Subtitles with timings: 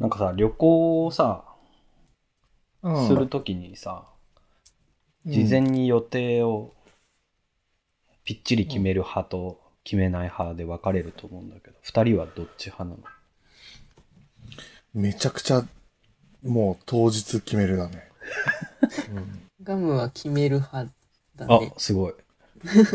[0.00, 1.44] なんかさ、旅行をさ、
[2.82, 4.06] うんするときにさ、
[5.26, 6.72] 事前に予定を
[8.24, 12.98] ぴっちり決める派と決めない派で分かれると思うんだけど、二人はどっち派なの？
[14.94, 15.66] めちゃくちゃ、
[16.42, 18.08] もう当日決めるだね。
[19.62, 20.90] ガムは決める派
[21.36, 21.74] だあね、。
[21.76, 22.14] すごい。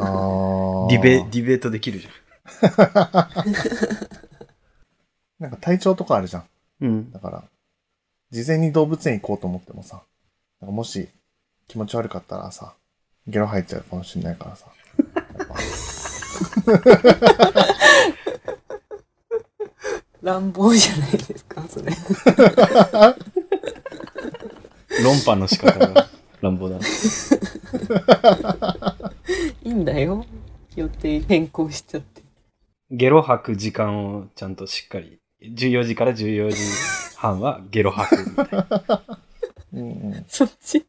[0.00, 0.88] ああ。
[0.88, 2.08] ディベ、ディベートできるじ
[5.38, 6.48] なんか体調とかあるじゃん。
[6.80, 7.10] うん。
[7.10, 7.44] だから、
[8.30, 10.02] 事前に動物園行こうと思ってもさ、
[10.60, 11.08] もし
[11.68, 12.74] 気持ち悪かったらさ、
[13.26, 14.66] ゲロ吐いちゃうかもしれないからさ。
[20.22, 21.92] 乱暴じゃないですか、それ。
[25.02, 26.08] 論破の仕方が
[26.40, 26.86] 乱暴だな。
[29.62, 30.24] いいんだよ。
[30.76, 32.22] 予定変更しちゃって。
[32.90, 35.20] ゲロ吐く時間をちゃんとしっかり。
[35.52, 36.56] 14時から14時
[37.16, 39.02] 半はゲロ吐くみたいな。
[39.72, 40.24] うんうん。
[40.26, 40.86] そっち？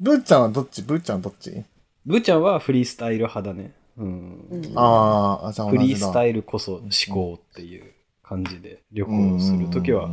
[0.00, 0.82] ブーちゃんはどっち？
[0.82, 1.64] ブーちゃんどっち？
[2.04, 3.72] ブーちゃんはフリースタイル派だね。
[3.96, 4.48] うん。
[4.50, 5.68] うんあーあ、じゃあ。
[5.68, 7.92] フリースタイルこそ思考っていう
[8.22, 10.10] 感じで旅行するときは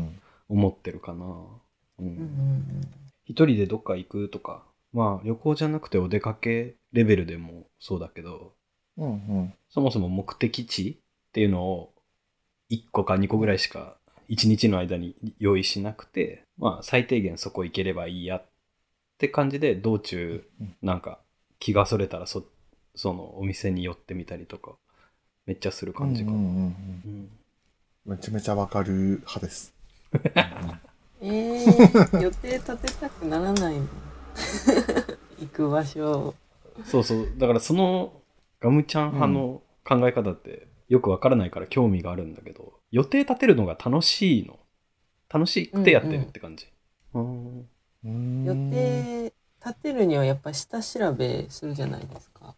[0.47, 1.25] 思ってるかな。
[1.25, 1.27] う
[1.99, 2.81] うんうんん。
[3.25, 4.63] 一人でどっか行くとか、
[4.93, 8.53] まあ旅行じゃなくてお出かけレベルでもそうだけど、
[8.97, 9.53] うんうん。
[9.69, 11.90] そもそも目的地っていうのを
[12.71, 13.97] 1個か2個ぐらいしか
[14.29, 18.45] 1日の間に用意しなくて、まあ最低限そこ行ければいいやっ
[19.17, 21.19] て感じで道中うんなんか
[21.59, 22.43] 気がそれたらそ
[22.95, 24.73] そのお店に寄ってみたりとか
[25.45, 26.37] めっちゃする感じかな。
[26.37, 27.29] うんうんうんうん
[28.03, 29.75] めちゃめちゃわかる派です。
[31.21, 33.85] えー、予定立てたくならないの
[35.39, 36.33] 行く場所
[36.83, 37.31] そうそう。
[37.37, 38.21] だからその
[38.59, 44.59] ガムちゃん派の考え方ってよくわからないから興味があるんだけど、予定立てるのが楽しいの。
[45.33, 46.67] 楽しくてやってるって感じ。
[47.13, 49.33] うんうーん予定
[49.65, 52.55] 立てるにはやっぱ下調べするじゃないですか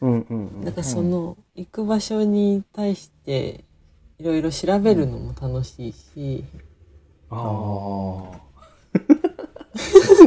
[0.00, 3.62] うんうんうんだからその行く場所に対して
[4.18, 6.44] いろいろ調べるのも楽しいし、
[7.30, 8.40] ああ。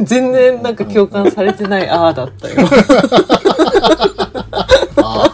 [0.04, 2.56] 全然なんか共感されてないああだったよ。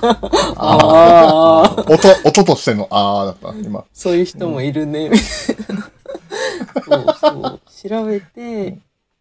[0.08, 3.84] ああ音、音としてのあーだった、今。
[3.92, 5.90] そういう人もいるね、みたいな。
[6.84, 7.60] そうそう。
[7.88, 8.78] 調べて、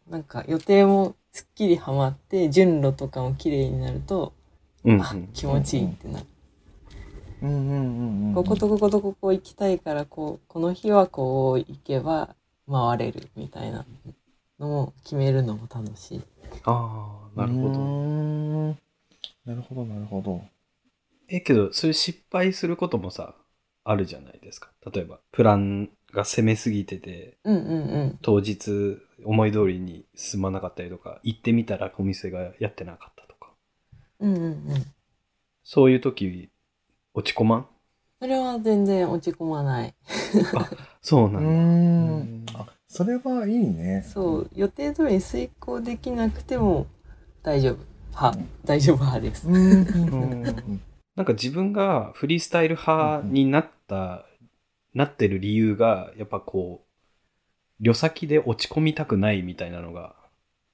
[0.09, 4.33] なんか予定もすっきりはまって、順路とかも綺麗になると、
[4.85, 6.25] あうんうん、気持ちいいってなる。
[7.41, 8.33] うんうんうんうん。
[8.33, 12.35] こことこことここ行きたいから、こう、この日はこう行けば
[12.71, 13.85] 回れるみたいな
[14.59, 16.21] のも決めるのも楽しい。
[16.63, 17.79] ああ、なるほど。
[17.79, 18.69] ん
[19.45, 20.41] なるほど、なるほど。
[21.27, 23.35] え、けど、そういう失敗することもさ、
[23.83, 24.71] あるじゃないですか。
[24.91, 28.19] 例えば、プランが攻めすぎてて、うんうんうん。
[28.21, 33.51] 当日思い通りに進まなかったりとか、行ってみたらお店がやってなかったとか。
[34.19, 34.61] うんうんうん。
[35.63, 36.49] そういう時、
[37.13, 37.67] 落ち込まん？
[38.21, 39.93] それは全然落ち込まない。
[41.01, 41.49] そうなんだ。
[41.49, 42.45] ん。
[42.55, 44.03] あ、それはいいね。
[44.07, 46.87] そう、予定通りに遂行できなくても
[47.43, 47.77] 大丈夫。
[48.13, 48.33] は、
[48.63, 49.49] 大丈夫派です。
[49.49, 50.81] うん。
[51.15, 54.25] なんか自分がフリースタイル派になった、
[54.93, 60.15] なってる理由が、やっぱこう、旅先で落ち込みたくないみたいなのが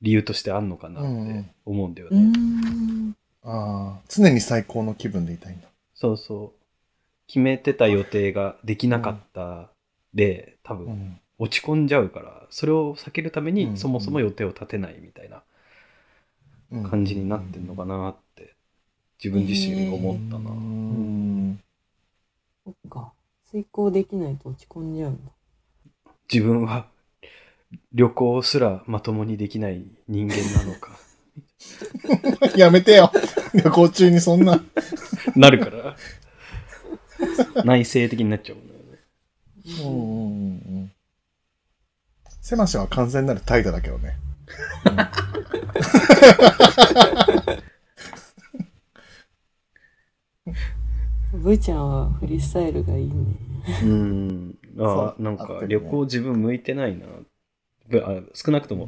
[0.01, 2.21] 理由としてあんのかなって思うんだよね。
[2.21, 3.15] ん。
[3.43, 5.67] ああ、常に最高の気分でいたいんだ。
[5.93, 6.61] そうそう。
[7.27, 9.71] 決めてた予定ができなかった
[10.13, 11.19] で、多分うん。
[11.39, 15.43] 落ち込んじゃうから、それを避けるためうんにそもそも予定を立てないみたいな
[16.71, 18.55] うん感じになってんのかなって、
[19.23, 20.49] 自分自身思ったな。
[20.49, 21.59] うーん。
[22.65, 23.13] そっか。
[23.51, 25.31] 遂行できないと落ち込んじゃうんだ。
[26.31, 26.87] 自分は
[27.93, 30.97] 旅行すらまともにできない人間なのか。
[32.57, 33.11] やめてよ。
[33.53, 34.59] 旅行中にそんな。
[35.35, 35.95] なるから。
[37.63, 38.99] 内省的になっちゃうんだよね。
[39.83, 40.91] うんうんうんうん。
[42.41, 44.17] 狭しは完全なる怠惰だけどね。
[51.41, 53.13] ブーちゃんはフリースタイルがいいね。
[53.83, 54.57] うん。
[54.79, 57.05] あなんか旅行自分向いてないな。
[57.89, 58.87] ぶあ少なくとも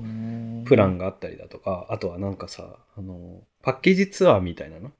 [0.65, 4.91] プランがあったりだとか、あとはなんかさ、あの、パッケージツアーみたいなの？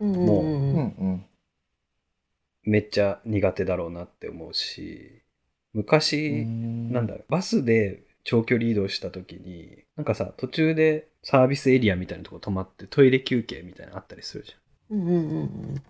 [0.00, 1.24] うんうんもううんうんうん。
[2.64, 5.22] めっちゃ苦手だろうなって思うし、
[5.74, 14.98] 昔、なんだろう、バスで長距離移動した時に、なんかさ、途中でサービスエリアみたいなとこ泊まってトイレ休憩みたいなのあったりするじゃん。
[14.98, 15.82] うんうんうん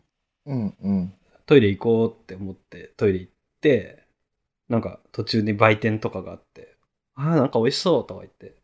[0.46, 1.12] うんうん。
[1.46, 4.04] トイレ行こうって思ってトイレ行って、
[4.68, 6.76] なんか途中に売店とかがあって、
[7.14, 8.54] ああ、なんか美味しそうとか言って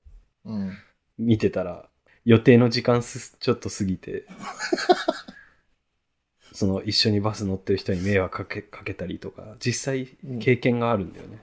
[0.45, 0.73] うん。
[1.19, 1.89] 見てたら、
[2.25, 4.27] 予定の時間すちょっと過ぎて、
[6.53, 10.07] その一緒にバス乗ってる人に迷惑かけかけたりとか、実際
[10.41, 11.39] 経験があるんだよね。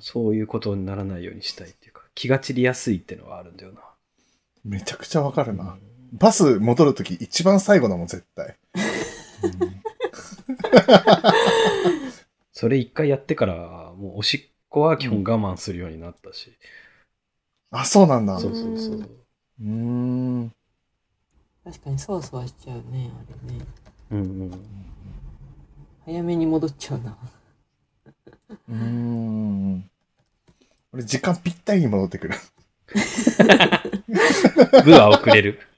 [0.00, 3.80] そういうことにならないようにしたいっていうか、気が散りやすいってのはあるんだよな。
[4.64, 5.76] めちゃくちゃわかるな。
[6.12, 8.56] バス戻るとき一番最後だもん、絶対。
[12.52, 16.56] それ一回やってから、もうおしっこは基本我慢するようになったし。
[17.70, 18.38] あ、そうなんだ。
[18.38, 18.96] そうそうそう。
[18.98, 20.52] うーん。
[21.64, 23.18] 確かにそわそわしちゃうね、あ
[23.48, 23.64] れね。
[24.10, 24.50] うんうん。
[26.04, 27.16] 早めに戻っちゃうな。
[28.68, 29.90] うーん。
[30.92, 32.34] 俺、時間ぴったりに戻ってくる。
[34.84, 35.58] 部は遅れる。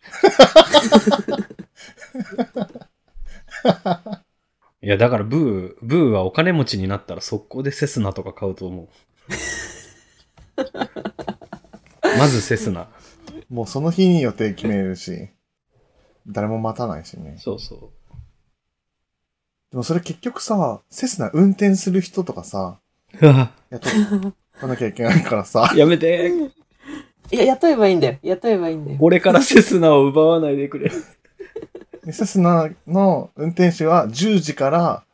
[4.82, 8.88] いや、だからブー、ブーはお金持ちになったら速攻でセスナとか買うと思う。
[12.18, 12.88] まずセスナ。
[13.48, 15.28] もうその日に予定決めるし、
[16.26, 17.36] 誰も待たないしね。
[17.38, 17.92] そうそ
[19.70, 22.80] でもそれ結局さ、セスナ運転する人とかさ、
[23.20, 23.26] う。
[23.26, 23.88] うわやっと
[24.58, 26.32] かなきゃいけないからさ、 やめて。
[27.30, 28.18] いや、雇えばいいんだよ。
[28.22, 28.98] 雇えばいいんだよ。
[29.00, 30.90] 俺からセスナを奪わないでくれ。
[32.06, 35.05] でセスナの運転手は10時から、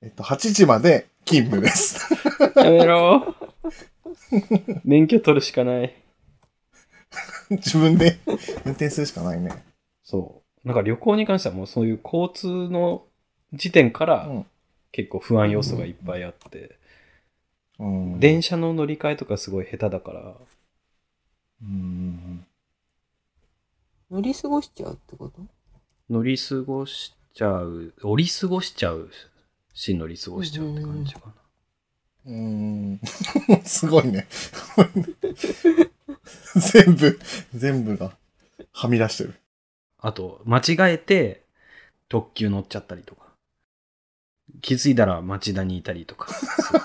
[0.00, 2.10] えっと、8時まで勤務です。
[2.56, 3.34] やめろ。
[4.84, 5.94] 免許取るしかない。
[7.50, 8.18] 自分で
[8.64, 9.62] 運転するしかないね。
[10.02, 10.66] そう。
[10.66, 13.04] なんか旅行に関してはもうそういう交通の
[13.52, 14.46] 時点からうん
[14.90, 16.78] 結構不安要素がいっぱいあって、
[17.78, 18.20] うん。
[18.20, 20.34] 電車の乗り換えとかすごい下手だから、
[21.62, 22.46] うん。
[24.10, 25.57] 乗り過ごしちゃうってこと？
[26.10, 29.10] 乗り過ごしちゃう、降り過ごしちゃう
[29.74, 31.34] し、乗り過ごしちゃうって感じかな。
[32.26, 33.00] うん。
[33.64, 34.26] すごいね。
[36.56, 37.20] 全部、
[37.54, 38.16] 全部が
[38.72, 39.34] はみ出してる。
[39.98, 41.44] あと、間違えて
[42.08, 43.28] 特急乗っちゃったりとか。
[44.62, 46.28] 気づいたら町田にいたりとか。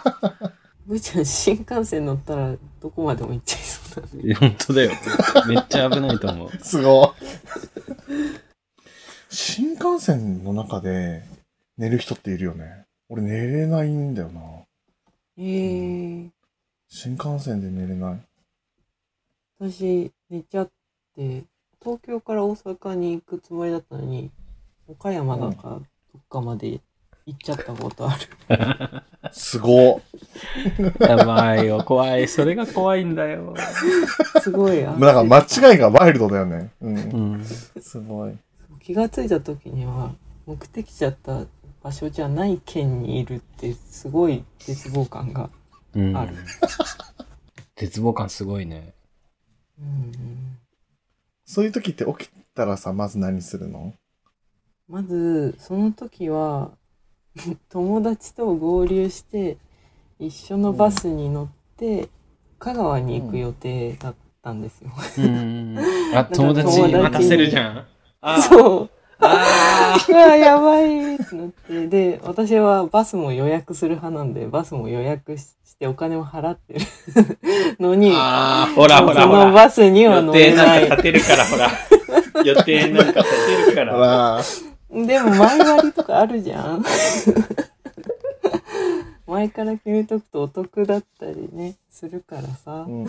[0.86, 4.34] ぶーちゃん新幹線乗ったらどこまでも行っちゃいそうだね。
[4.34, 4.92] 本当だよ。
[5.48, 6.52] めっちゃ危ないと思う。
[6.62, 7.24] すごい。
[9.84, 11.24] 新幹線の中で
[11.78, 12.86] 寝る人っているよね。
[13.10, 14.42] 俺寝れないんだよな。
[15.38, 16.30] えー、
[16.88, 18.22] 新幹線で寝れない。
[19.60, 20.70] 私寝ちゃっ
[21.18, 21.44] て、
[21.82, 24.32] 東京から大阪に行くつもりだったのに、
[24.88, 25.82] 岡山だかど
[26.18, 26.80] っかまで
[27.26, 29.04] 行っちゃったことある。
[29.34, 30.02] すご
[31.02, 32.30] やばいよ、怖い。
[32.30, 33.54] それが怖いんだよ。
[34.42, 34.80] すごい。
[34.80, 34.84] い。
[34.84, 36.72] なんか間違いがワイルドだよね。
[36.82, 36.88] う。
[36.88, 37.44] うんん。
[37.44, 38.38] すごい。
[38.84, 40.14] 気がついた時には、
[40.46, 41.46] 目的地だった
[41.82, 45.50] 場所じゃない県にいるってすごい絶望感が。
[45.96, 46.36] うんある
[47.76, 48.94] 絶望感すごいね。
[49.80, 50.58] うん
[51.46, 53.94] そういう時って起きたらさ、まず何するの？
[54.90, 56.72] まず、その時は、
[57.70, 59.58] 友達と合流して、
[60.20, 61.48] 一緒のバスに乗っ
[61.78, 62.10] て、
[62.60, 64.92] 香川に行く予定だったんですよ。
[65.20, 65.78] うん。
[66.14, 67.93] あ、友達待たせるじゃん。
[68.26, 68.90] あそう。
[69.20, 71.88] あ うわ、やばいってなって。
[71.88, 75.46] で、私はバスも予約する派なんで、バスも予約し
[75.78, 76.80] てお金も払ってる
[77.80, 79.52] のに、あーほらほらそのほら。
[79.52, 81.02] バスには予乗れない定なんか。
[81.02, 81.70] 立てるから、ほら。
[82.44, 83.94] 予定なんか立てるかあら。
[84.94, 86.84] ら、でも前割りとかあるじゃん。
[89.28, 92.92] 前から決めとくとお得だったりね、するからさう。
[92.92, 93.06] ん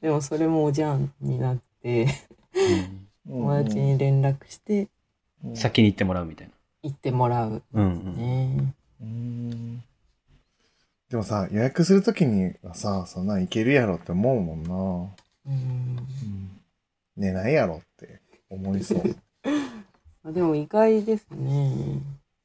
[0.00, 2.06] でもそれもおじゃんになって、
[2.54, 4.88] うん友達に連絡して
[5.44, 6.52] うん先に行ってもらうみたいな。
[6.82, 7.62] 行ってもらう。
[7.72, 8.16] うんうん。
[8.16, 9.82] ねうん
[11.08, 15.12] でもさ、予約するときにはさ、そんなんいけるやろって思うもんな。
[15.46, 15.96] うん。
[17.16, 19.16] 寝ないやろって思いそう。
[20.24, 22.00] あでも意外ですね。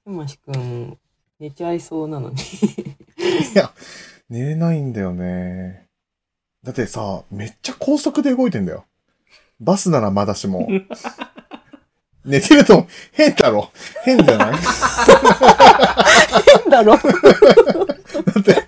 [0.05, 0.97] 山しくん、
[1.39, 2.35] 寝ちゃいそうなのに。
[2.35, 2.39] い
[3.55, 3.73] や、
[4.29, 5.87] 寝れないんだよね。
[6.63, 8.85] だってさ、めっちゃ高速で動いてんだよ。
[9.61, 10.67] バスならまだしも。
[12.25, 13.71] 寝てると変だろ。
[14.03, 14.51] 変じゃない？
[14.51, 14.57] だ
[16.61, 17.13] 変だろって、だ
[18.39, 18.67] って、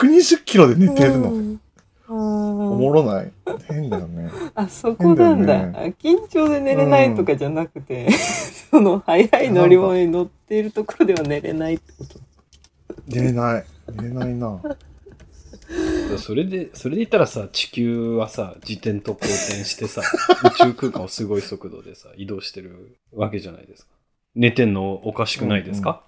[0.00, 1.32] 120キロで寝てるの。
[1.32, 1.60] うん
[2.10, 3.30] おもろない
[3.66, 4.30] 変だよね。
[4.54, 5.58] あ、そこなんだ。
[5.58, 8.10] 変だあ緊張で寝れないとかじゃなくて、
[8.70, 12.18] その速い乗り物に乗っているところでは寝れないってこと。
[13.08, 13.64] 寝れない。
[13.92, 14.58] 寝れないな。
[16.18, 20.02] それで、それで言ったらさ、地球はさ、自転と公転してさ、
[20.44, 23.92] 宇宙空間をすごい速度でさ、移動してるわけじゃないですか。
[24.34, 26.04] 寝てんのおかしくないですか、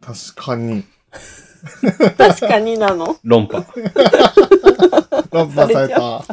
[0.00, 0.84] 確かに。
[2.18, 3.16] 確かになの。
[3.24, 3.64] 論破。
[5.32, 6.24] 論破された。